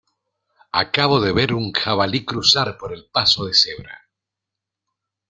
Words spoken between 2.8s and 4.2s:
el paso de cebra.